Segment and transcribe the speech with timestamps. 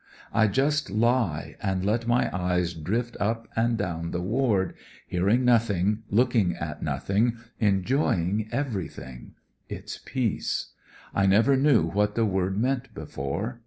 [0.33, 4.73] I just lie, and let my eyes drift up and down the ward,
[5.05, 9.35] hearing nothing, looking at nothing, enjoy ing everything—
[9.69, 10.71] it's peace.
[11.13, 13.59] I never knew what the word meant before.